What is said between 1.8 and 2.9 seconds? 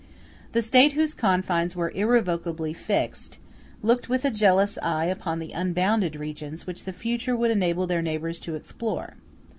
irrevocably